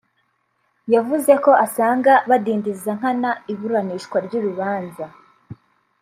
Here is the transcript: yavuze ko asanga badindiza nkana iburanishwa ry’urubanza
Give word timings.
yavuze 0.93 1.31
ko 1.43 1.51
asanga 1.65 2.13
badindiza 2.29 2.89
nkana 2.97 3.31
iburanishwa 3.53 4.17
ry’urubanza 4.25 5.05